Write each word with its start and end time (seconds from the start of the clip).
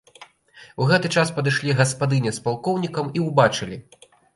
У 0.83 0.87
гэты 0.93 1.11
час 1.17 1.33
падышлі 1.37 1.77
гаспадыня 1.85 2.31
з 2.41 2.49
палкоўнікам 2.49 3.17
і 3.17 3.31
ўбачылі. 3.31 3.85